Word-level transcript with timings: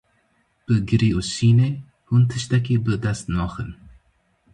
Bi 0.65 0.75
girî 0.87 1.09
û 1.19 1.19
şînê 1.33 1.71
hûn 2.07 2.23
tiştekî 2.31 2.75
bi 2.85 2.95
dest 3.03 3.25
naxin. 3.35 3.69